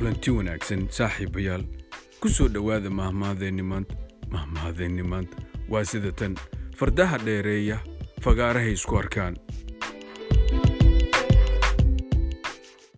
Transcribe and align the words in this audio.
kulanti 0.00 0.30
wanaagsan 0.32 0.88
saaxiibayaal 0.96 1.64
ku 2.20 2.28
soo 2.28 2.48
dhowaada 2.48 2.88
mahmaadeenni 2.90 3.62
maanta 3.62 3.94
mahmaadeenni 4.32 5.02
maanta. 5.02 5.36
Waa 5.68 5.84
sida 5.84 6.12
tan 6.12 6.34
fardaha 6.78 7.18
dheereeya 7.18 7.76
fagaarahay 8.24 8.72
isku 8.72 8.96
arkaan. 8.96 9.36